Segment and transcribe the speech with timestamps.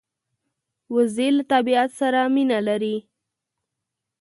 [0.95, 2.97] وزې له طبیعت سره مینه لري